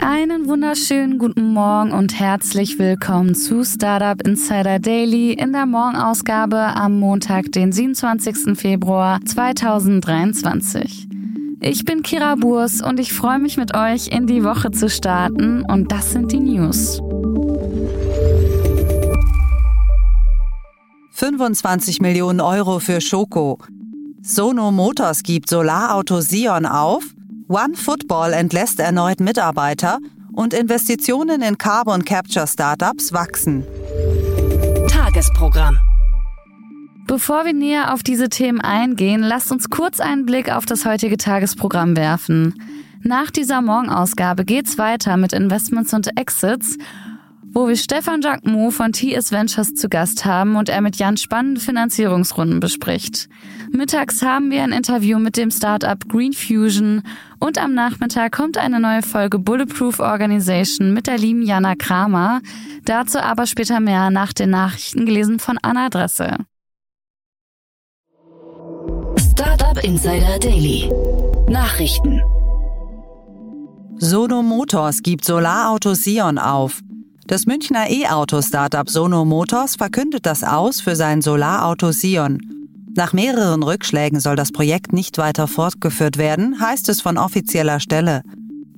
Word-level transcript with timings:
Einen 0.00 0.48
wunderschönen 0.48 1.18
guten 1.18 1.52
Morgen 1.52 1.92
und 1.92 2.18
herzlich 2.18 2.78
willkommen 2.78 3.34
zu 3.34 3.64
Startup 3.64 4.20
Insider 4.26 4.78
Daily 4.78 5.32
in 5.32 5.52
der 5.52 5.66
Morgenausgabe 5.66 6.56
am 6.56 6.98
Montag, 6.98 7.52
den 7.52 7.72
27. 7.72 8.58
Februar 8.58 9.20
2023. 9.24 11.08
Ich 11.60 11.84
bin 11.84 12.02
Kira 12.02 12.34
Burs 12.34 12.82
und 12.82 13.00
ich 13.00 13.12
freue 13.12 13.38
mich 13.38 13.56
mit 13.56 13.74
euch 13.74 14.08
in 14.08 14.26
die 14.26 14.44
Woche 14.44 14.70
zu 14.70 14.88
starten 14.88 15.62
und 15.62 15.90
das 15.92 16.12
sind 16.12 16.32
die 16.32 16.40
News. 16.40 17.00
25 21.10 22.00
Millionen 22.00 22.40
Euro 22.40 22.80
für 22.80 23.00
Schoko. 23.00 23.58
Sono 24.22 24.72
Motors 24.72 25.22
gibt 25.22 25.48
Solarauto 25.48 26.20
Sion 26.20 26.66
auf 26.66 27.04
One 27.48 27.74
Football 27.74 28.32
entlässt 28.32 28.80
erneut 28.80 29.20
Mitarbeiter 29.20 29.98
und 30.32 30.54
Investitionen 30.54 31.42
in 31.42 31.58
Carbon 31.58 32.02
Capture 32.02 32.46
Startups 32.46 33.12
wachsen. 33.12 33.64
Tagesprogramm. 34.88 35.78
Bevor 37.06 37.44
wir 37.44 37.52
näher 37.52 37.92
auf 37.92 38.02
diese 38.02 38.30
Themen 38.30 38.62
eingehen, 38.62 39.22
lasst 39.22 39.52
uns 39.52 39.68
kurz 39.68 40.00
einen 40.00 40.24
Blick 40.24 40.50
auf 40.50 40.64
das 40.64 40.86
heutige 40.86 41.18
Tagesprogramm 41.18 41.98
werfen. 41.98 42.54
Nach 43.02 43.30
dieser 43.30 43.60
Morgenausgabe 43.60 44.46
geht's 44.46 44.78
weiter 44.78 45.18
mit 45.18 45.34
Investments 45.34 45.92
und 45.92 46.18
Exits 46.18 46.78
wo 47.54 47.68
wir 47.68 47.76
Stefan 47.76 48.20
Jacquemot 48.20 48.74
von 48.74 48.92
TS 48.92 49.30
Ventures 49.30 49.74
zu 49.74 49.88
Gast 49.88 50.24
haben 50.24 50.56
und 50.56 50.68
er 50.68 50.80
mit 50.80 50.96
Jan 50.96 51.16
spannende 51.16 51.60
Finanzierungsrunden 51.60 52.58
bespricht. 52.58 53.28
Mittags 53.70 54.22
haben 54.22 54.50
wir 54.50 54.62
ein 54.64 54.72
Interview 54.72 55.20
mit 55.20 55.36
dem 55.36 55.52
Startup 55.52 55.98
Green 56.08 56.32
Fusion 56.32 57.02
und 57.38 57.56
am 57.58 57.72
Nachmittag 57.74 58.32
kommt 58.32 58.58
eine 58.58 58.80
neue 58.80 59.02
Folge 59.02 59.38
Bulletproof 59.38 60.00
Organization 60.00 60.92
mit 60.92 61.06
der 61.06 61.16
lieben 61.16 61.42
Jana 61.42 61.74
Kramer. 61.76 62.40
Dazu 62.84 63.18
aber 63.18 63.46
später 63.46 63.78
mehr 63.78 64.10
nach 64.10 64.32
den 64.32 64.50
Nachrichten 64.50 65.06
gelesen 65.06 65.38
von 65.38 65.58
Anna 65.62 65.88
Dresse. 65.88 66.36
Startup 69.16 69.82
Insider 69.84 70.38
Daily. 70.40 70.90
Nachrichten. 71.48 72.20
Sono 73.96 74.42
Motors 74.42 75.02
gibt 75.02 75.24
Solarauto 75.24 75.94
Sion 75.94 76.38
auf. 76.38 76.83
Das 77.26 77.46
Münchner 77.46 77.88
E-Auto-Startup 77.88 78.86
Sono 78.88 79.24
Motors 79.24 79.76
verkündet 79.76 80.26
das 80.26 80.44
aus 80.44 80.82
für 80.82 80.94
sein 80.94 81.22
Solarauto 81.22 81.90
Sion. 81.90 82.38
Nach 82.94 83.14
mehreren 83.14 83.62
Rückschlägen 83.62 84.20
soll 84.20 84.36
das 84.36 84.52
Projekt 84.52 84.92
nicht 84.92 85.16
weiter 85.16 85.48
fortgeführt 85.48 86.18
werden, 86.18 86.60
heißt 86.60 86.86
es 86.90 87.00
von 87.00 87.16
offizieller 87.16 87.80
Stelle. 87.80 88.20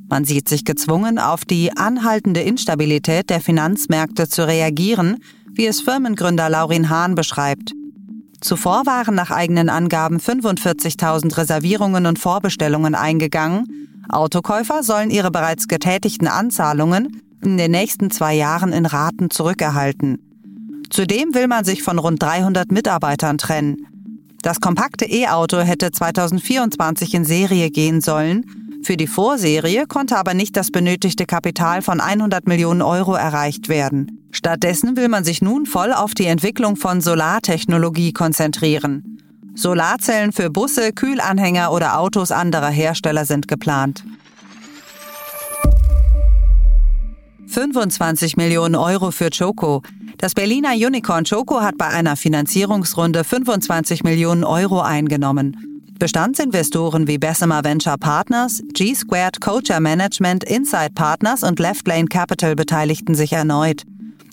Man 0.08 0.24
sieht 0.24 0.48
sich 0.48 0.64
gezwungen, 0.64 1.18
auf 1.18 1.44
die 1.44 1.76
anhaltende 1.76 2.40
Instabilität 2.40 3.30
der 3.30 3.40
Finanzmärkte 3.40 4.28
zu 4.28 4.46
reagieren, 4.46 5.16
wie 5.52 5.66
es 5.66 5.80
Firmengründer 5.80 6.48
Laurin 6.48 6.88
Hahn 6.88 7.16
beschreibt. 7.16 7.72
Zuvor 8.40 8.86
waren 8.86 9.16
nach 9.16 9.32
eigenen 9.32 9.68
Angaben 9.68 10.18
45.000 10.18 11.36
Reservierungen 11.36 12.06
und 12.06 12.20
Vorbestellungen 12.20 12.94
eingegangen. 12.94 13.88
Autokäufer 14.08 14.84
sollen 14.84 15.10
ihre 15.10 15.32
bereits 15.32 15.66
getätigten 15.66 16.28
Anzahlungen 16.28 17.22
in 17.46 17.56
den 17.56 17.70
nächsten 17.70 18.10
zwei 18.10 18.34
Jahren 18.34 18.72
in 18.72 18.86
Raten 18.86 19.30
zurückerhalten. 19.30 20.18
Zudem 20.90 21.34
will 21.34 21.46
man 21.46 21.64
sich 21.64 21.82
von 21.82 21.98
rund 21.98 22.22
300 22.22 22.70
Mitarbeitern 22.70 23.38
trennen. 23.38 23.86
Das 24.42 24.60
kompakte 24.60 25.04
E-Auto 25.04 25.58
hätte 25.58 25.90
2024 25.90 27.14
in 27.14 27.24
Serie 27.24 27.70
gehen 27.70 28.00
sollen. 28.00 28.44
Für 28.82 28.96
die 28.96 29.08
Vorserie 29.08 29.86
konnte 29.86 30.16
aber 30.16 30.34
nicht 30.34 30.56
das 30.56 30.70
benötigte 30.70 31.26
Kapital 31.26 31.82
von 31.82 32.00
100 32.00 32.46
Millionen 32.46 32.82
Euro 32.82 33.14
erreicht 33.14 33.68
werden. 33.68 34.28
Stattdessen 34.30 34.96
will 34.96 35.08
man 35.08 35.24
sich 35.24 35.42
nun 35.42 35.66
voll 35.66 35.92
auf 35.92 36.14
die 36.14 36.26
Entwicklung 36.26 36.76
von 36.76 37.00
Solartechnologie 37.00 38.12
konzentrieren. 38.12 39.18
Solarzellen 39.56 40.32
für 40.32 40.50
Busse, 40.50 40.92
Kühlanhänger 40.92 41.72
oder 41.72 41.98
Autos 41.98 42.30
anderer 42.30 42.68
Hersteller 42.68 43.24
sind 43.24 43.48
geplant. 43.48 44.04
25 47.46 48.36
Millionen 48.36 48.74
Euro 48.74 49.10
für 49.10 49.30
Choco. 49.30 49.82
Das 50.18 50.34
Berliner 50.34 50.72
Unicorn 50.72 51.24
Choco 51.24 51.60
hat 51.60 51.78
bei 51.78 51.88
einer 51.88 52.16
Finanzierungsrunde 52.16 53.24
25 53.24 54.02
Millionen 54.02 54.44
Euro 54.44 54.80
eingenommen. 54.80 55.56
Bestandsinvestoren 55.98 57.06
wie 57.06 57.16
Bessemer 57.16 57.64
Venture 57.64 57.96
Partners, 57.96 58.62
G-Squared 58.74 59.40
Coacher 59.40 59.80
Management, 59.80 60.44
Inside 60.44 60.90
Partners 60.94 61.42
und 61.42 61.58
Left 61.58 61.86
Lane 61.88 62.06
Capital 62.06 62.54
beteiligten 62.54 63.14
sich 63.14 63.32
erneut. 63.32 63.84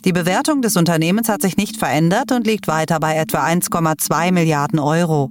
Die 0.04 0.12
Bewertung 0.12 0.60
des 0.60 0.76
Unternehmens 0.76 1.30
hat 1.30 1.40
sich 1.40 1.56
nicht 1.56 1.78
verändert 1.78 2.32
und 2.32 2.46
liegt 2.46 2.68
weiter 2.68 3.00
bei 3.00 3.16
etwa 3.16 3.46
1,2 3.46 4.32
Milliarden 4.32 4.78
Euro. 4.78 5.30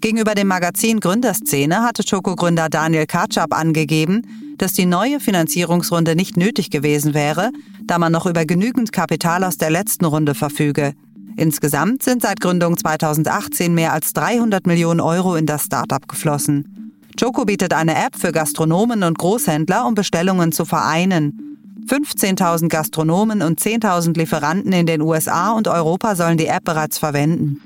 Gegenüber 0.00 0.34
dem 0.34 0.48
Magazin 0.48 1.00
Gründerszene 1.00 1.82
hatte 1.82 2.02
Choco-Gründer 2.02 2.68
Daniel 2.70 3.06
Katschab 3.06 3.52
angegeben, 3.52 4.22
dass 4.58 4.72
die 4.72 4.86
neue 4.86 5.20
Finanzierungsrunde 5.20 6.16
nicht 6.16 6.36
nötig 6.36 6.70
gewesen 6.70 7.14
wäre, 7.14 7.50
da 7.84 7.98
man 7.98 8.12
noch 8.12 8.26
über 8.26 8.44
genügend 8.44 8.92
Kapital 8.92 9.44
aus 9.44 9.56
der 9.56 9.70
letzten 9.70 10.04
Runde 10.04 10.34
verfüge. 10.34 10.94
Insgesamt 11.36 12.02
sind 12.02 12.22
seit 12.22 12.40
Gründung 12.40 12.76
2018 12.76 13.74
mehr 13.74 13.92
als 13.92 14.12
300 14.14 14.66
Millionen 14.66 15.00
Euro 15.00 15.36
in 15.36 15.46
das 15.46 15.64
Startup 15.64 16.06
geflossen. 16.08 16.92
Choco 17.18 17.44
bietet 17.44 17.72
eine 17.72 17.94
App 17.94 18.16
für 18.16 18.32
Gastronomen 18.32 19.02
und 19.02 19.18
Großhändler, 19.18 19.86
um 19.86 19.94
Bestellungen 19.94 20.52
zu 20.52 20.64
vereinen. 20.64 21.42
15.000 21.86 22.68
Gastronomen 22.68 23.42
und 23.42 23.60
10.000 23.60 24.18
Lieferanten 24.18 24.72
in 24.72 24.86
den 24.86 25.00
USA 25.00 25.52
und 25.52 25.68
Europa 25.68 26.16
sollen 26.16 26.36
die 26.36 26.46
App 26.46 26.64
bereits 26.64 26.98
verwenden. 26.98 27.60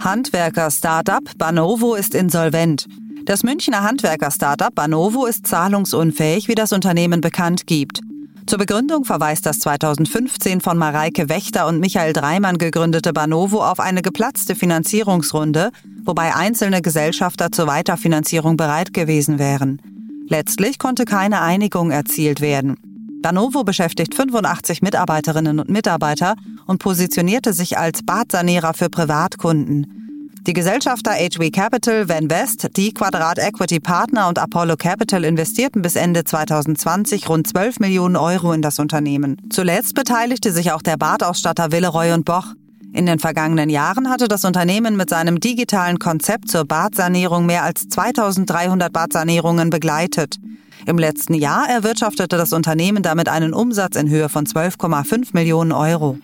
Handwerker-Startup 0.00 1.22
Banovo 1.36 1.94
ist 1.94 2.14
insolvent. 2.14 2.86
Das 3.24 3.44
Münchner 3.44 3.84
Handwerker-Startup 3.84 4.74
Banovo 4.74 5.26
ist 5.26 5.46
zahlungsunfähig, 5.46 6.48
wie 6.48 6.56
das 6.56 6.72
Unternehmen 6.72 7.20
bekannt 7.20 7.68
gibt. 7.68 8.00
Zur 8.46 8.58
Begründung 8.58 9.04
verweist 9.04 9.46
das 9.46 9.60
2015 9.60 10.60
von 10.60 10.76
Mareike 10.76 11.28
Wächter 11.28 11.68
und 11.68 11.78
Michael 11.78 12.12
Dreimann 12.12 12.58
gegründete 12.58 13.12
Banovo 13.12 13.62
auf 13.62 13.78
eine 13.78 14.02
geplatzte 14.02 14.56
Finanzierungsrunde, 14.56 15.70
wobei 16.04 16.34
einzelne 16.34 16.82
Gesellschafter 16.82 17.52
zur 17.52 17.68
Weiterfinanzierung 17.68 18.56
bereit 18.56 18.92
gewesen 18.92 19.38
wären. 19.38 19.80
Letztlich 20.26 20.80
konnte 20.80 21.04
keine 21.04 21.42
Einigung 21.42 21.92
erzielt 21.92 22.40
werden. 22.40 22.76
Banovo 23.22 23.62
beschäftigt 23.62 24.16
85 24.16 24.82
Mitarbeiterinnen 24.82 25.60
und 25.60 25.70
Mitarbeiter 25.70 26.34
und 26.66 26.78
positionierte 26.78 27.52
sich 27.52 27.78
als 27.78 28.02
Badsanierer 28.02 28.74
für 28.74 28.90
Privatkunden. 28.90 30.01
Die 30.44 30.54
Gesellschafter 30.54 31.12
HV 31.12 31.52
Capital, 31.52 32.08
Van 32.08 32.28
West, 32.28 32.68
die 32.76 32.92
Quadrat 32.92 33.38
Equity 33.38 33.78
Partner 33.78 34.26
und 34.26 34.40
Apollo 34.40 34.74
Capital 34.76 35.22
investierten 35.22 35.82
bis 35.82 35.94
Ende 35.94 36.24
2020 36.24 37.28
rund 37.28 37.46
12 37.46 37.78
Millionen 37.78 38.16
Euro 38.16 38.52
in 38.52 38.60
das 38.60 38.80
Unternehmen. 38.80 39.36
Zuletzt 39.50 39.94
beteiligte 39.94 40.50
sich 40.50 40.72
auch 40.72 40.82
der 40.82 40.96
Badausstatter 40.96 41.70
Willeroy 41.70 42.10
und 42.12 42.24
Boch. 42.24 42.54
In 42.92 43.06
den 43.06 43.20
vergangenen 43.20 43.70
Jahren 43.70 44.10
hatte 44.10 44.26
das 44.26 44.44
Unternehmen 44.44 44.96
mit 44.96 45.10
seinem 45.10 45.38
digitalen 45.38 46.00
Konzept 46.00 46.50
zur 46.50 46.64
Badsanierung 46.64 47.46
mehr 47.46 47.62
als 47.62 47.88
2300 47.88 48.92
Badsanierungen 48.92 49.70
begleitet. 49.70 50.38
Im 50.86 50.98
letzten 50.98 51.34
Jahr 51.34 51.68
erwirtschaftete 51.68 52.36
das 52.36 52.52
Unternehmen 52.52 53.04
damit 53.04 53.28
einen 53.28 53.54
Umsatz 53.54 53.94
in 53.94 54.10
Höhe 54.10 54.28
von 54.28 54.44
12,5 54.44 55.28
Millionen 55.34 55.70
Euro. 55.70 56.18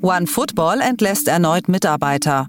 OneFootball 0.00 0.80
entlässt 0.80 1.26
erneut 1.26 1.68
Mitarbeiter. 1.68 2.46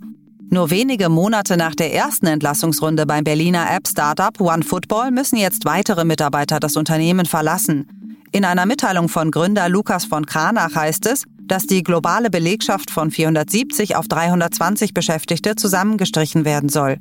Nur 0.51 0.69
wenige 0.69 1.10
Monate 1.10 1.57
nach 1.57 1.74
der 1.74 1.92
ersten 1.96 2.28
Entlassungsrunde 2.28 3.07
beim 3.07 3.24
Berliner 3.24 3.66
App-Startup 3.72 4.40
OneFootball 4.40 5.10
müssen 5.10 5.36
jetzt 5.36 5.66
weitere 5.66 6.06
Mitarbeiter 6.06 6.60
das 6.60 6.78
Unternehmen 6.78 7.25
verlassen. 7.25 7.88
In 8.31 8.46
einer 8.46 8.68
Mitteilung 8.68 9.10
von 9.10 9.31
Gründer 9.31 9.68
Lukas 9.68 10.06
von 10.06 10.28
Kranach 10.28 10.75
heißt 10.75 11.07
es, 11.07 11.24
dass 11.40 11.63
die 11.63 11.81
globale 11.81 12.30
Belegschaft 12.30 12.92
von 12.92 13.10
470 13.10 13.95
auf 13.95 14.07
320 14.07 14.94
Beschäftigte 14.94 15.56
zusammengestrichen 15.56 16.45
werden 16.45 16.69
soll. 16.69 16.98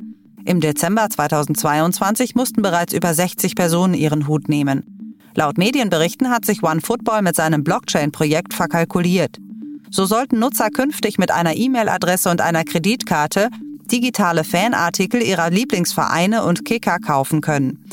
Im 0.47 0.63
Dezember 0.63 1.11
2022 1.11 2.35
mussten 2.35 2.63
bereits 2.63 2.95
über 2.95 3.13
60 3.13 3.55
Personen 3.55 3.93
ihren 3.93 4.27
Hut 4.27 4.49
nehmen. 4.49 5.13
Laut 5.35 5.59
Medienberichten 5.59 6.31
hat 6.31 6.47
sich 6.47 6.63
OneFootball 6.63 7.21
mit 7.21 7.37
seinem 7.37 7.65
Blockchain-Projekt 7.65 8.55
verkalkuliert. 8.55 9.39
So 9.91 10.07
sollten 10.07 10.39
Nutzer 10.39 10.71
künftig 10.71 11.19
mit 11.19 11.31
einer 11.31 11.57
E-Mail-Adresse 11.57 12.31
und 12.31 12.41
einer 12.41 12.65
Kreditkarte 12.65 13.49
digitale 13.91 14.45
Fanartikel 14.45 15.23
ihrer 15.23 15.51
Lieblingsvereine 15.51 16.45
und 16.45 16.65
Kicker 16.65 16.99
kaufen 16.99 17.41
können. 17.41 17.85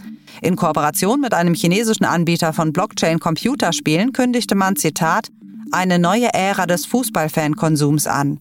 In 0.41 0.57
Kooperation 0.57 1.21
mit 1.21 1.33
einem 1.33 1.53
chinesischen 1.53 2.05
Anbieter 2.05 2.51
von 2.51 2.73
Blockchain-Computerspielen 2.73 4.11
kündigte 4.11 4.55
man, 4.55 4.75
Zitat, 4.75 5.29
eine 5.71 5.97
neue 5.97 6.33
Ära 6.33 6.65
des 6.65 6.85
Fußballfankonsums 6.85 8.07
an. 8.07 8.39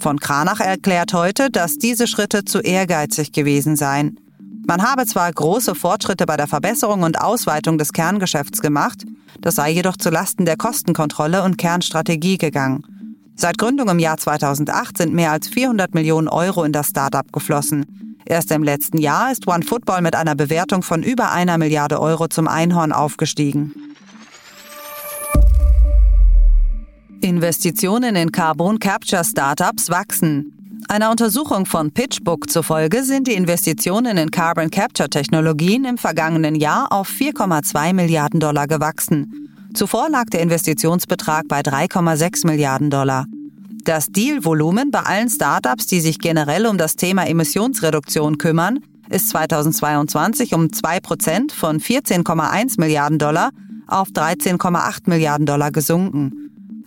Von 0.00 0.20
Kranach 0.20 0.60
erklärt 0.60 1.12
heute, 1.12 1.50
dass 1.50 1.78
diese 1.78 2.06
Schritte 2.06 2.44
zu 2.44 2.60
ehrgeizig 2.60 3.32
gewesen 3.32 3.76
seien. 3.76 4.18
Man 4.66 4.82
habe 4.82 5.04
zwar 5.04 5.30
große 5.30 5.74
Fortschritte 5.74 6.24
bei 6.24 6.36
der 6.36 6.46
Verbesserung 6.46 7.02
und 7.02 7.20
Ausweitung 7.20 7.76
des 7.76 7.92
Kerngeschäfts 7.92 8.62
gemacht, 8.62 9.04
das 9.40 9.56
sei 9.56 9.70
jedoch 9.70 9.96
zu 9.96 10.08
Lasten 10.08 10.46
der 10.46 10.56
Kostenkontrolle 10.56 11.42
und 11.42 11.58
Kernstrategie 11.58 12.38
gegangen. 12.38 12.82
Seit 13.36 13.58
Gründung 13.58 13.88
im 13.88 13.98
Jahr 13.98 14.16
2008 14.16 14.96
sind 14.96 15.12
mehr 15.12 15.32
als 15.32 15.48
400 15.48 15.92
Millionen 15.92 16.28
Euro 16.28 16.64
in 16.64 16.72
das 16.72 16.88
Startup 16.88 17.30
geflossen. 17.32 18.16
Erst 18.24 18.50
im 18.52 18.62
letzten 18.62 18.98
Jahr 18.98 19.32
ist 19.32 19.46
OneFootball 19.46 20.00
mit 20.00 20.14
einer 20.14 20.34
Bewertung 20.34 20.82
von 20.82 21.02
über 21.02 21.32
einer 21.32 21.58
Milliarde 21.58 22.00
Euro 22.00 22.28
zum 22.28 22.48
Einhorn 22.48 22.92
aufgestiegen. 22.92 23.74
Investitionen 27.20 28.16
in 28.16 28.32
Carbon 28.32 28.78
Capture 28.78 29.24
Startups 29.24 29.90
wachsen. 29.90 30.53
Einer 30.88 31.10
Untersuchung 31.10 31.66
von 31.66 31.92
PitchBook 31.92 32.50
zufolge 32.50 33.04
sind 33.04 33.26
die 33.26 33.34
Investitionen 33.34 34.18
in 34.18 34.30
Carbon 34.30 34.70
Capture 34.70 35.08
Technologien 35.08 35.84
im 35.84 35.98
vergangenen 35.98 36.54
Jahr 36.54 36.92
auf 36.92 37.08
4,2 37.08 37.94
Milliarden 37.94 38.38
Dollar 38.38 38.66
gewachsen. 38.66 39.48
Zuvor 39.72 40.08
lag 40.10 40.26
der 40.26 40.40
Investitionsbetrag 40.42 41.48
bei 41.48 41.60
3,6 41.60 42.46
Milliarden 42.46 42.90
Dollar. 42.90 43.26
Das 43.84 44.06
Dealvolumen 44.08 44.90
bei 44.90 45.00
allen 45.00 45.30
Startups, 45.30 45.86
die 45.86 46.00
sich 46.00 46.18
generell 46.18 46.66
um 46.66 46.78
das 46.78 46.96
Thema 46.96 47.26
Emissionsreduktion 47.26 48.38
kümmern, 48.38 48.80
ist 49.08 49.30
2022 49.30 50.54
um 50.54 50.72
2 50.72 51.00
Prozent 51.00 51.52
von 51.52 51.80
14,1 51.80 52.78
Milliarden 52.78 53.18
Dollar 53.18 53.50
auf 53.86 54.08
13,8 54.08 55.02
Milliarden 55.06 55.46
Dollar 55.46 55.70
gesunken. 55.70 56.43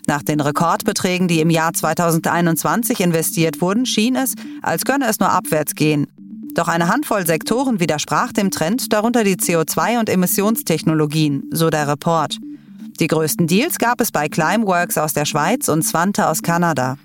Nach 0.07 0.23
den 0.23 0.39
Rekordbeträgen, 0.39 1.27
die 1.27 1.41
im 1.41 1.49
Jahr 1.49 1.73
2021 1.73 3.01
investiert 3.01 3.61
wurden, 3.61 3.85
schien 3.85 4.15
es, 4.15 4.35
als 4.61 4.85
könne 4.85 5.05
es 5.07 5.19
nur 5.19 5.29
abwärts 5.29 5.75
gehen. 5.75 6.07
Doch 6.55 6.69
eine 6.69 6.87
Handvoll 6.87 7.27
Sektoren 7.27 7.81
widersprach 7.81 8.31
dem 8.31 8.49
Trend, 8.49 8.93
darunter 8.93 9.25
die 9.25 9.35
CO2- 9.35 9.99
und 9.99 10.09
Emissionstechnologien, 10.09 11.43
so 11.51 11.69
der 11.69 11.89
Report. 11.89 12.37
Die 13.01 13.07
größten 13.07 13.47
Deals 13.47 13.77
gab 13.77 13.99
es 13.99 14.11
bei 14.11 14.29
Climeworks 14.29 14.97
aus 14.97 15.13
der 15.13 15.25
Schweiz 15.25 15.67
und 15.67 15.83
Swante 15.83 16.27
aus 16.27 16.41
Kanada. 16.41 16.97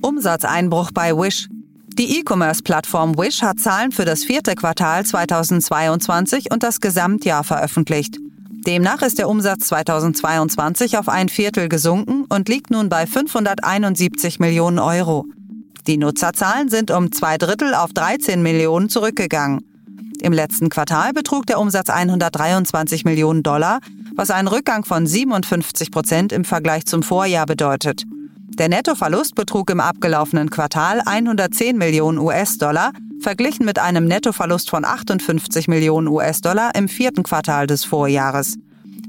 Umsatzeinbruch 0.00 0.92
bei 0.92 1.14
Wish. 1.14 1.48
Die 1.98 2.20
E-Commerce-Plattform 2.20 3.18
Wish 3.18 3.42
hat 3.42 3.58
Zahlen 3.58 3.90
für 3.90 4.04
das 4.04 4.22
vierte 4.22 4.54
Quartal 4.54 5.04
2022 5.04 6.52
und 6.52 6.62
das 6.62 6.80
Gesamtjahr 6.80 7.42
veröffentlicht. 7.42 8.18
Demnach 8.68 9.00
ist 9.00 9.18
der 9.18 9.30
Umsatz 9.30 9.68
2022 9.68 10.98
auf 10.98 11.08
ein 11.08 11.30
Viertel 11.30 11.70
gesunken 11.70 12.26
und 12.28 12.50
liegt 12.50 12.70
nun 12.70 12.90
bei 12.90 13.06
571 13.06 14.40
Millionen 14.40 14.78
Euro. 14.78 15.24
Die 15.86 15.96
Nutzerzahlen 15.96 16.68
sind 16.68 16.90
um 16.90 17.10
zwei 17.10 17.38
Drittel 17.38 17.74
auf 17.74 17.94
13 17.94 18.42
Millionen 18.42 18.90
zurückgegangen. 18.90 19.64
Im 20.20 20.34
letzten 20.34 20.68
Quartal 20.68 21.14
betrug 21.14 21.46
der 21.46 21.60
Umsatz 21.60 21.88
123 21.88 23.06
Millionen 23.06 23.42
Dollar, 23.42 23.80
was 24.14 24.30
einen 24.30 24.48
Rückgang 24.48 24.84
von 24.84 25.06
57 25.06 25.90
Prozent 25.90 26.30
im 26.30 26.44
Vergleich 26.44 26.84
zum 26.84 27.02
Vorjahr 27.02 27.46
bedeutet. 27.46 28.04
Der 28.58 28.68
Nettoverlust 28.68 29.36
betrug 29.36 29.70
im 29.70 29.78
abgelaufenen 29.78 30.50
Quartal 30.50 31.00
110 31.06 31.78
Millionen 31.78 32.18
US-Dollar, 32.18 32.90
verglichen 33.20 33.64
mit 33.64 33.78
einem 33.78 34.06
Nettoverlust 34.06 34.68
von 34.68 34.84
58 34.84 35.68
Millionen 35.68 36.08
US-Dollar 36.08 36.74
im 36.74 36.88
vierten 36.88 37.22
Quartal 37.22 37.68
des 37.68 37.84
Vorjahres. 37.84 38.56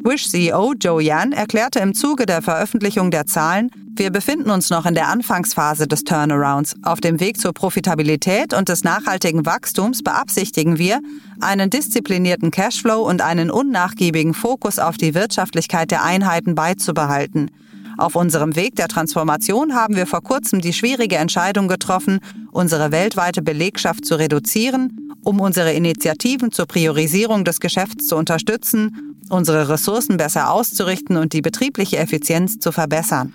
Wish-CEO 0.03 0.75
Joe 0.79 1.01
Yan 1.01 1.31
erklärte 1.31 1.79
im 1.79 1.95
Zuge 1.95 2.27
der 2.27 2.43
Veröffentlichung 2.43 3.09
der 3.09 3.25
Zahlen, 3.25 3.71
wir 3.99 4.11
befinden 4.11 4.49
uns 4.49 4.69
noch 4.69 4.85
in 4.85 4.93
der 4.93 5.09
Anfangsphase 5.09 5.85
des 5.85 6.05
Turnarounds. 6.05 6.75
Auf 6.83 7.01
dem 7.01 7.19
Weg 7.19 7.37
zur 7.37 7.51
Profitabilität 7.51 8.53
und 8.53 8.69
des 8.69 8.85
nachhaltigen 8.85 9.45
Wachstums 9.45 10.03
beabsichtigen 10.03 10.77
wir, 10.77 11.01
einen 11.41 11.69
disziplinierten 11.69 12.49
Cashflow 12.49 13.01
und 13.01 13.21
einen 13.21 13.51
unnachgiebigen 13.51 14.33
Fokus 14.33 14.79
auf 14.79 14.95
die 14.95 15.15
Wirtschaftlichkeit 15.15 15.91
der 15.91 16.03
Einheiten 16.03 16.55
beizubehalten. 16.55 17.51
Auf 17.99 18.15
unserem 18.15 18.55
Weg 18.55 18.77
der 18.77 18.87
Transformation 18.87 19.75
haben 19.75 19.97
wir 19.97 20.07
vor 20.07 20.23
kurzem 20.23 20.61
die 20.61 20.71
schwierige 20.71 21.17
Entscheidung 21.17 21.67
getroffen, 21.67 22.19
unsere 22.49 22.93
weltweite 22.93 23.41
Belegschaft 23.41 24.05
zu 24.05 24.15
reduzieren, 24.15 25.11
um 25.25 25.41
unsere 25.41 25.73
Initiativen 25.73 26.53
zur 26.53 26.65
Priorisierung 26.65 27.43
des 27.43 27.59
Geschäfts 27.59 28.07
zu 28.07 28.15
unterstützen, 28.15 29.17
unsere 29.29 29.67
Ressourcen 29.67 30.15
besser 30.15 30.49
auszurichten 30.49 31.17
und 31.17 31.33
die 31.33 31.41
betriebliche 31.41 31.97
Effizienz 31.97 32.57
zu 32.59 32.71
verbessern. 32.71 33.33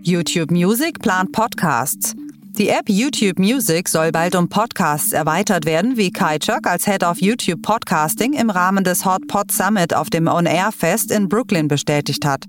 YouTube 0.00 0.50
Music 0.50 1.00
plant 1.00 1.32
Podcasts. 1.32 2.14
Die 2.58 2.68
App 2.68 2.88
YouTube 2.88 3.38
Music 3.38 3.88
soll 3.88 4.10
bald 4.12 4.34
um 4.34 4.48
Podcasts 4.48 5.12
erweitert 5.12 5.64
werden, 5.64 5.96
wie 5.96 6.10
Kai 6.10 6.38
Chuck 6.38 6.66
als 6.66 6.84
Head 6.84 7.04
of 7.04 7.20
YouTube 7.20 7.62
Podcasting 7.62 8.32
im 8.32 8.50
Rahmen 8.50 8.84
des 8.84 9.04
Hot 9.04 9.26
Pod 9.28 9.50
Summit 9.52 9.94
auf 9.94 10.10
dem 10.10 10.26
On 10.26 10.46
Air 10.46 10.70
Fest 10.72 11.10
in 11.10 11.28
Brooklyn 11.28 11.68
bestätigt 11.68 12.26
hat. 12.26 12.44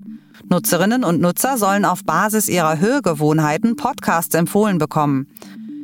Nutzerinnen 0.50 1.04
und 1.04 1.20
Nutzer 1.20 1.56
sollen 1.56 1.84
auf 1.84 2.04
Basis 2.04 2.48
ihrer 2.48 2.78
Hörgewohnheiten 2.78 3.76
Podcasts 3.76 4.34
empfohlen 4.34 4.78
bekommen. 4.78 5.28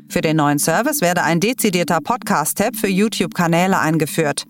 Für 0.09 0.21
den 0.21 0.37
neuen 0.37 0.59
Service 0.59 1.01
werde 1.01 1.23
ein 1.23 1.41
dezidierter 1.41 2.01
Podcast-Tab 2.01 2.77
für 2.77 2.89
YouTube-Kanäle 2.89 3.79
eingeführt. 3.79 4.45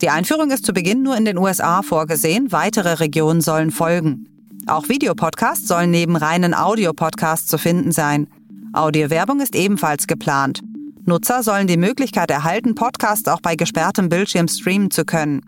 Die 0.00 0.08
Einführung 0.08 0.50
ist 0.50 0.64
zu 0.64 0.72
Beginn 0.72 1.02
nur 1.02 1.16
in 1.16 1.24
den 1.24 1.36
USA 1.36 1.82
vorgesehen, 1.82 2.52
weitere 2.52 2.94
Regionen 2.94 3.40
sollen 3.40 3.70
folgen. 3.70 4.28
Auch 4.66 4.88
Videopodcasts 4.88 5.66
sollen 5.66 5.90
neben 5.90 6.16
reinen 6.16 6.54
Audiopodcasts 6.54 7.48
zu 7.48 7.58
finden 7.58 7.92
sein. 7.92 8.28
Audiowerbung 8.72 9.40
ist 9.40 9.56
ebenfalls 9.56 10.06
geplant. 10.06 10.60
Nutzer 11.04 11.42
sollen 11.42 11.66
die 11.66 11.76
Möglichkeit 11.76 12.30
erhalten, 12.30 12.76
Podcasts 12.76 13.26
auch 13.28 13.40
bei 13.40 13.56
gesperrtem 13.56 14.08
Bildschirm 14.08 14.46
streamen 14.46 14.90
zu 14.90 15.04
können. 15.04 15.42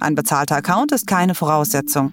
Ein 0.00 0.16
bezahlter 0.16 0.56
Account 0.56 0.90
ist 0.90 1.06
keine 1.06 1.36
Voraussetzung. 1.36 2.10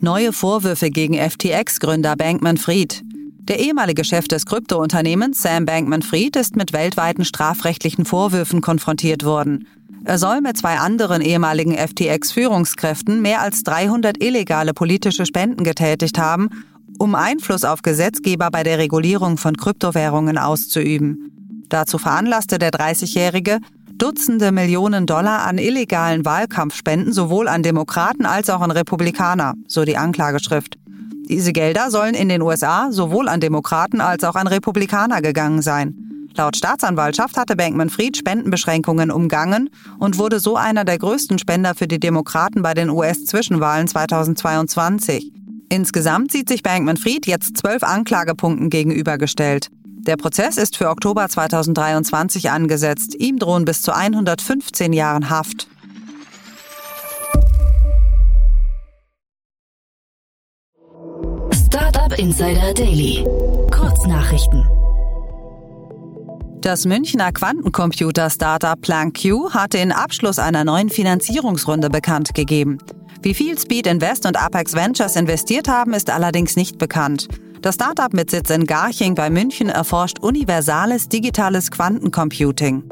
Neue 0.00 0.32
Vorwürfe 0.32 0.90
gegen 0.90 1.14
FTX-Gründer 1.14 2.16
Bankman-Fried. 2.16 3.02
Der 3.48 3.58
ehemalige 3.58 4.04
Chef 4.04 4.26
des 4.26 4.46
Kryptounternehmens 4.46 5.42
Sam 5.42 5.66
Bankman-Fried 5.66 6.36
ist 6.36 6.56
mit 6.56 6.72
weltweiten 6.72 7.26
strafrechtlichen 7.26 8.06
Vorwürfen 8.06 8.62
konfrontiert 8.62 9.24
worden. 9.24 9.66
Er 10.04 10.18
soll 10.18 10.40
mit 10.40 10.56
zwei 10.56 10.78
anderen 10.78 11.20
ehemaligen 11.20 11.74
FTX-Führungskräften 11.74 13.20
mehr 13.20 13.40
als 13.40 13.62
300 13.62 14.22
illegale 14.22 14.72
politische 14.72 15.26
Spenden 15.26 15.64
getätigt 15.64 16.18
haben 16.18 16.50
um 16.98 17.14
Einfluss 17.14 17.64
auf 17.64 17.82
Gesetzgeber 17.82 18.50
bei 18.50 18.62
der 18.62 18.78
Regulierung 18.78 19.36
von 19.36 19.56
Kryptowährungen 19.56 20.38
auszuüben. 20.38 21.64
Dazu 21.68 21.98
veranlasste 21.98 22.58
der 22.58 22.70
30-Jährige 22.70 23.58
Dutzende 23.96 24.50
Millionen 24.50 25.06
Dollar 25.06 25.46
an 25.46 25.56
illegalen 25.56 26.24
Wahlkampfspenden 26.24 27.12
sowohl 27.12 27.46
an 27.46 27.62
Demokraten 27.62 28.26
als 28.26 28.50
auch 28.50 28.60
an 28.60 28.72
Republikaner, 28.72 29.54
so 29.68 29.84
die 29.84 29.96
Anklageschrift. 29.96 30.78
Diese 31.28 31.52
Gelder 31.52 31.92
sollen 31.92 32.14
in 32.14 32.28
den 32.28 32.42
USA 32.42 32.90
sowohl 32.90 33.28
an 33.28 33.40
Demokraten 33.40 34.00
als 34.00 34.24
auch 34.24 34.34
an 34.34 34.48
Republikaner 34.48 35.22
gegangen 35.22 35.62
sein. 35.62 35.94
Laut 36.36 36.56
Staatsanwaltschaft 36.56 37.36
hatte 37.36 37.54
Bankman-Fried 37.54 38.16
Spendenbeschränkungen 38.16 39.12
umgangen 39.12 39.70
und 40.00 40.18
wurde 40.18 40.40
so 40.40 40.56
einer 40.56 40.84
der 40.84 40.98
größten 40.98 41.38
Spender 41.38 41.76
für 41.76 41.86
die 41.86 42.00
Demokraten 42.00 42.62
bei 42.62 42.74
den 42.74 42.90
US-Zwischenwahlen 42.90 43.86
2022. 43.86 45.32
Insgesamt 45.68 46.32
sieht 46.32 46.48
sich 46.48 46.62
Bankman-Fried 46.62 47.26
jetzt 47.26 47.56
zwölf 47.56 47.82
Anklagepunkten 47.82 48.70
gegenübergestellt. 48.70 49.68
Der 50.06 50.16
Prozess 50.16 50.58
ist 50.58 50.76
für 50.76 50.90
Oktober 50.90 51.28
2023 51.28 52.50
angesetzt. 52.50 53.14
Ihm 53.14 53.38
drohen 53.38 53.64
bis 53.64 53.80
zu 53.80 53.94
115 53.94 54.92
Jahren 54.92 55.30
Haft. 55.30 55.66
Startup 61.52 62.18
Insider 62.18 62.74
Daily. 62.74 63.24
Kurznachrichten. 63.70 64.64
Das 66.60 66.86
Münchner 66.86 67.32
Quantencomputer-Startup 67.32 68.80
PlankQ 68.80 69.50
hat 69.50 69.74
den 69.74 69.92
Abschluss 69.92 70.38
einer 70.38 70.64
neuen 70.64 70.88
Finanzierungsrunde 70.88 71.90
bekannt 71.90 72.34
gegeben. 72.34 72.78
Wie 73.24 73.32
viel 73.32 73.58
Speed 73.58 73.86
Invest 73.86 74.26
und 74.26 74.36
Apex 74.36 74.74
Ventures 74.74 75.16
investiert 75.16 75.66
haben, 75.66 75.94
ist 75.94 76.10
allerdings 76.10 76.56
nicht 76.56 76.76
bekannt. 76.76 77.28
Das 77.62 77.76
Startup 77.76 78.12
mit 78.12 78.30
Sitz 78.30 78.50
in 78.50 78.66
Garching 78.66 79.14
bei 79.14 79.30
München 79.30 79.70
erforscht 79.70 80.18
universales 80.18 81.08
digitales 81.08 81.70
Quantencomputing. 81.70 82.84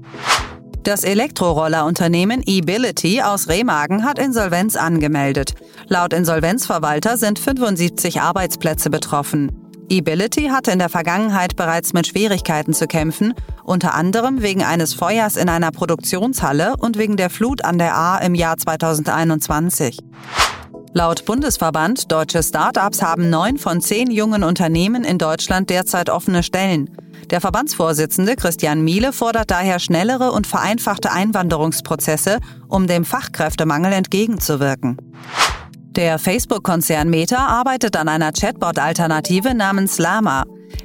Das 0.85 1.05
Elektrorollerunternehmen 1.05 2.43
eBility 2.47 3.21
aus 3.21 3.51
Remagen 3.51 4.07
hat 4.07 4.19
Insolvenz 4.19 4.75
angemeldet. 4.75 5.53
Laut 5.89 6.15
Insolvenzverwalter 6.15 7.19
sind 7.19 7.39
75 7.39 8.23
Arbeitsplätze 8.23 8.89
betroffen. 8.89 9.62
eBility 9.89 10.49
hatte 10.49 10.71
in 10.71 10.79
der 10.79 10.89
Vergangenheit 10.89 11.57
bereits 11.57 11.93
mit 11.93 12.07
Schwierigkeiten 12.07 12.73
zu 12.73 12.87
kämpfen, 12.87 13.35
unter 13.65 13.95
anderem 13.95 14.43
wegen 14.43 14.63
eines 14.63 14.95
Feuers 14.95 15.37
in 15.37 15.49
einer 15.49 15.71
Produktionshalle 15.71 16.77
und 16.79 16.99
wegen 16.99 17.17
der 17.17 17.31
Flut 17.31 17.65
an 17.65 17.79
der 17.79 17.97
A 17.97 18.19
im 18.19 18.35
Jahr 18.35 18.57
2021. 18.57 19.99
Laut 20.95 21.25
Bundesverband 21.25 22.13
Deutsche 22.13 22.43
Startups 22.43 23.03
haben 23.03 23.31
neun 23.31 23.57
von 23.57 23.81
zehn 23.81 24.11
jungen 24.11 24.43
Unternehmen 24.43 25.05
in 25.05 25.17
Deutschland 25.17 25.71
derzeit 25.71 26.11
offene 26.11 26.43
Stellen. 26.43 26.91
Der 27.31 27.41
Verbandsvorsitzende 27.41 28.37
Christian 28.37 28.83
Miele 28.83 29.15
fordert 29.15 29.51
daher 29.51 29.79
schnellere 29.79 30.33
und 30.33 30.47
vereinfachte 30.47 31.11
Einwanderungsprozesse, 31.11 32.41
um 32.69 32.87
dem 32.87 33.07
Fachkräftemangel 33.07 33.93
entgegenzuwirken. 33.95 34.99
Der 35.97 36.19
Facebook-Konzern 36.19 37.11
Meta 37.11 37.37
arbeitet 37.37 37.99
an 37.99 38.09
einer 38.09 38.33
Chatbot-Alternative 38.33 39.55
namens 39.55 39.99
Lama. 39.99 40.45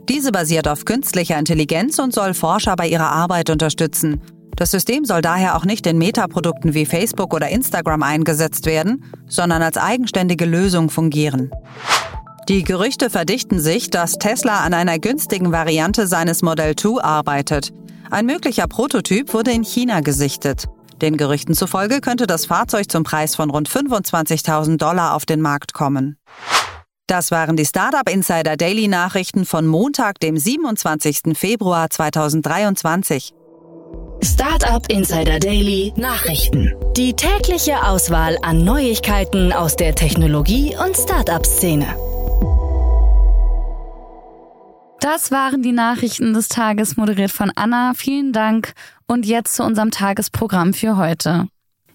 Diese 0.10 0.34
basiert 0.34 0.68
auf 0.68 0.84
künstlicher 0.84 1.40
Intelligenz 1.40 1.98
und 2.00 2.14
soll 2.14 2.34
Forscher 2.34 2.76
bei 2.76 2.90
ihrer 2.90 3.10
Arbeit 3.10 3.50
unterstützen. 3.50 4.20
Das 4.58 4.72
System 4.72 5.06
soll 5.06 5.22
daher 5.22 5.56
auch 5.56 5.64
nicht 5.64 5.88
in 5.88 5.98
Meta-Produkten 5.98 6.74
wie 6.74 6.86
Facebook 6.86 7.34
oder 7.34 7.48
Instagram 7.48 8.04
eingesetzt 8.04 8.66
werden, 8.66 9.06
sondern 9.30 9.62
als 9.62 9.78
eigenständige 9.78 10.44
Lösung 10.44 10.90
fungieren. 10.90 11.52
Die 12.50 12.64
Gerüchte 12.64 13.10
verdichten 13.10 13.62
sich, 13.62 13.90
dass 13.90 14.20
Tesla 14.20 14.60
an 14.60 14.74
einer 14.74 15.00
günstigen 15.00 15.54
Variante 15.54 16.08
seines 16.08 16.42
Model 16.42 16.76
2 16.76 17.02
arbeitet. 17.02 17.72
Ein 18.12 18.26
möglicher 18.26 18.68
Prototyp 18.68 19.34
wurde 19.34 19.52
in 19.52 19.64
China 19.64 20.02
gesichtet. 20.02 20.66
Den 21.02 21.18
Gerüchten 21.18 21.54
zufolge 21.54 22.02
könnte 22.02 22.28
das 22.28 22.46
Fahrzeug 22.46 22.90
zum 22.92 23.04
Preis 23.04 23.36
von 23.36 23.50
rund 23.50 23.70
25.000 23.70 24.78
Dollar 24.78 25.14
auf 25.14 25.26
den 25.26 25.42
Markt 25.42 25.74
kommen. 25.74 26.18
Das 27.08 27.32
waren 27.32 27.56
die 27.56 27.66
Startup 27.66 28.10
Insider 28.10 28.58
Daily 28.58 28.88
Nachrichten 28.90 29.46
von 29.46 29.66
Montag, 29.66 30.20
dem 30.20 30.38
27. 30.38 31.38
Februar 31.38 31.90
2023. 31.90 33.34
Startup 34.22 34.84
Insider 34.92 35.40
Daily 35.40 35.94
Nachrichten. 35.96 36.74
Die 36.98 37.14
tägliche 37.14 37.84
Auswahl 37.84 38.38
an 38.42 38.66
Neuigkeiten 38.66 39.54
aus 39.54 39.76
der 39.76 39.96
Technologie- 39.96 40.76
und 40.84 40.98
Startup-Szene. 40.98 41.86
Das 45.00 45.32
waren 45.32 45.62
die 45.62 45.72
Nachrichten 45.72 46.34
des 46.34 46.50
Tages, 46.50 46.98
moderiert 46.98 47.32
von 47.32 47.52
Anna. 47.56 47.94
Vielen 47.96 48.34
Dank. 48.34 48.74
Und 49.06 49.26
jetzt 49.26 49.56
zu 49.56 49.64
unserem 49.64 49.92
Tagesprogramm 49.92 50.74
für 50.74 50.98
heute. 50.98 51.48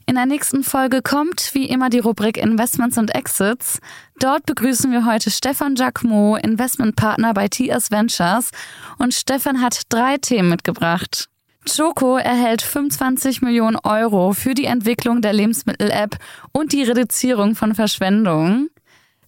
In 0.06 0.14
der 0.14 0.26
nächsten 0.26 0.62
Folge 0.62 1.02
kommt 1.02 1.50
wie 1.52 1.66
immer 1.66 1.90
die 1.90 1.98
Rubrik 1.98 2.36
Investments 2.36 2.98
und 2.98 3.14
Exits. 3.14 3.80
Dort 4.18 4.46
begrüßen 4.46 4.90
wir 4.92 5.04
heute 5.04 5.30
Stefan 5.30 5.74
Jacquemot, 5.74 6.44
Investmentpartner 6.44 7.34
bei 7.34 7.48
TS 7.48 7.90
Ventures. 7.90 8.50
Und 8.98 9.14
Stefan 9.14 9.60
hat 9.60 9.82
drei 9.88 10.16
Themen 10.18 10.48
mitgebracht. 10.48 11.28
Choco 11.64 12.16
erhält 12.16 12.62
25 12.62 13.42
Millionen 13.42 13.76
Euro 13.76 14.32
für 14.32 14.54
die 14.54 14.64
Entwicklung 14.64 15.22
der 15.22 15.32
Lebensmittel-App 15.32 16.16
und 16.52 16.72
die 16.72 16.82
Reduzierung 16.82 17.54
von 17.54 17.74
Verschwendung. 17.74 18.68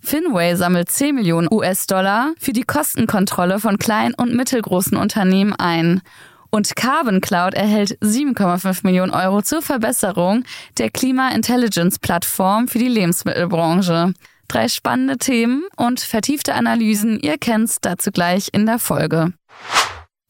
Finway 0.04 0.54
sammelt 0.54 0.90
10 0.90 1.14
Millionen 1.14 1.48
US-Dollar 1.50 2.34
für 2.38 2.52
die 2.52 2.62
Kostenkontrolle 2.62 3.58
von 3.58 3.78
kleinen 3.78 4.14
und 4.14 4.34
mittelgroßen 4.34 4.96
Unternehmen 4.96 5.54
ein. 5.54 6.02
Und 6.50 6.76
Carbon 6.76 7.20
Cloud 7.20 7.54
erhält 7.54 7.98
7,5 8.00 8.80
Millionen 8.84 9.12
Euro 9.12 9.42
zur 9.42 9.62
Verbesserung 9.62 10.44
der 10.78 10.90
Klima-Intelligence-Plattform 10.90 12.68
für 12.68 12.78
die 12.78 12.88
Lebensmittelbranche. 12.88 14.14
Drei 14.46 14.68
spannende 14.68 15.16
Themen 15.16 15.64
und 15.76 16.00
vertiefte 16.00 16.54
Analysen, 16.54 17.18
ihr 17.18 17.38
kennt's 17.38 17.78
dazu 17.80 18.12
gleich 18.12 18.50
in 18.52 18.66
der 18.66 18.78
Folge. 18.78 19.32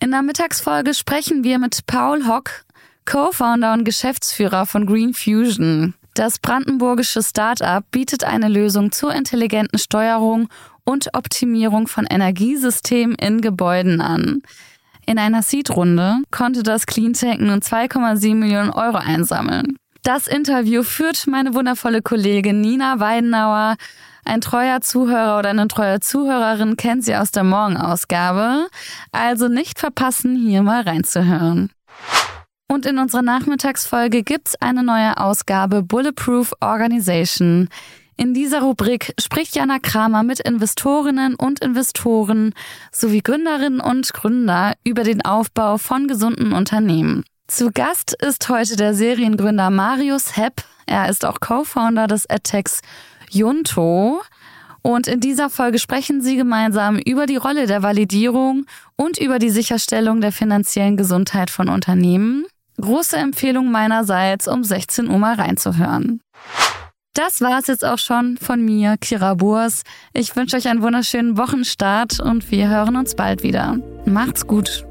In 0.00 0.12
der 0.12 0.22
Mittagsfolge 0.22 0.94
sprechen 0.94 1.44
wir 1.44 1.58
mit 1.58 1.86
Paul 1.86 2.26
Hock, 2.26 2.64
Co-Founder 3.06 3.72
und 3.72 3.84
Geschäftsführer 3.84 4.66
von 4.66 4.86
Green 4.86 5.12
Fusion. 5.14 5.94
Das 6.14 6.38
brandenburgische 6.38 7.24
Start-up 7.24 7.90
bietet 7.90 8.22
eine 8.22 8.48
Lösung 8.48 8.92
zur 8.92 9.12
intelligenten 9.12 9.80
Steuerung 9.80 10.48
und 10.84 11.08
Optimierung 11.12 11.88
von 11.88 12.06
Energiesystemen 12.06 13.16
in 13.16 13.40
Gebäuden 13.40 14.00
an. 14.00 14.42
In 15.06 15.18
einer 15.18 15.42
Seed-Runde 15.42 16.18
konnte 16.30 16.62
das 16.62 16.86
Cleantech 16.86 17.38
nun 17.38 17.58
2,7 17.58 18.36
Millionen 18.36 18.70
Euro 18.70 18.96
einsammeln. 18.96 19.76
Das 20.04 20.28
Interview 20.28 20.84
führt 20.84 21.26
meine 21.26 21.52
wundervolle 21.52 22.00
Kollegin 22.00 22.60
Nina 22.60 23.00
Weidenauer. 23.00 23.74
Ein 24.24 24.40
treuer 24.40 24.80
Zuhörer 24.82 25.40
oder 25.40 25.50
eine 25.50 25.66
treue 25.66 25.98
Zuhörerin 25.98 26.76
kennt 26.76 27.04
sie 27.04 27.16
aus 27.16 27.32
der 27.32 27.42
Morgenausgabe. 27.42 28.68
Also 29.10 29.48
nicht 29.48 29.80
verpassen, 29.80 30.36
hier 30.36 30.62
mal 30.62 30.82
reinzuhören. 30.82 31.70
Und 32.68 32.86
in 32.86 32.98
unserer 32.98 33.22
Nachmittagsfolge 33.22 34.22
gibt's 34.22 34.54
eine 34.60 34.82
neue 34.82 35.18
Ausgabe 35.18 35.82
Bulletproof 35.82 36.52
Organization. 36.60 37.68
In 38.16 38.32
dieser 38.32 38.62
Rubrik 38.62 39.12
spricht 39.20 39.56
Jana 39.56 39.78
Kramer 39.80 40.22
mit 40.22 40.40
Investorinnen 40.40 41.34
und 41.34 41.60
Investoren 41.64 42.54
sowie 42.92 43.20
Gründerinnen 43.20 43.80
und 43.80 44.12
Gründer 44.14 44.74
über 44.84 45.02
den 45.02 45.24
Aufbau 45.24 45.78
von 45.78 46.06
gesunden 46.06 46.52
Unternehmen. 46.52 47.24
Zu 47.48 47.70
Gast 47.72 48.14
ist 48.22 48.48
heute 48.48 48.76
der 48.76 48.94
Seriengründer 48.94 49.68
Marius 49.70 50.36
Hepp. 50.36 50.64
Er 50.86 51.08
ist 51.08 51.24
auch 51.24 51.40
Co-Founder 51.40 52.06
des 52.06 52.28
AdTechs 52.30 52.80
Junto. 53.30 54.22
Und 54.80 55.08
in 55.08 55.20
dieser 55.20 55.50
Folge 55.50 55.78
sprechen 55.78 56.20
sie 56.22 56.36
gemeinsam 56.36 56.98
über 56.98 57.26
die 57.26 57.36
Rolle 57.36 57.66
der 57.66 57.82
Validierung 57.82 58.66
und 58.96 59.18
über 59.18 59.38
die 59.38 59.50
Sicherstellung 59.50 60.20
der 60.20 60.30
finanziellen 60.30 60.96
Gesundheit 60.96 61.50
von 61.50 61.68
Unternehmen. 61.68 62.44
Große 62.80 63.16
Empfehlung 63.16 63.70
meinerseits, 63.70 64.48
um 64.48 64.64
16 64.64 65.08
Uhr 65.08 65.18
mal 65.18 65.34
reinzuhören. 65.34 66.20
Das 67.14 67.40
war 67.40 67.60
es 67.60 67.68
jetzt 67.68 67.84
auch 67.84 67.98
schon 67.98 68.36
von 68.38 68.64
mir, 68.64 68.96
Kira 69.00 69.34
Burs. 69.34 69.82
Ich 70.12 70.34
wünsche 70.34 70.56
euch 70.56 70.66
einen 70.66 70.82
wunderschönen 70.82 71.38
Wochenstart 71.38 72.18
und 72.18 72.50
wir 72.50 72.68
hören 72.68 72.96
uns 72.96 73.14
bald 73.14 73.44
wieder. 73.44 73.78
Macht's 74.04 74.46
gut. 74.48 74.84